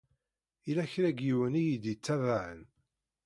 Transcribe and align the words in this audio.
Yella 0.67 0.91
kra 0.91 1.09
n 1.15 1.17
yiwen 1.25 1.53
i 1.61 1.63
yi-d-itabaɛen. 1.67 2.61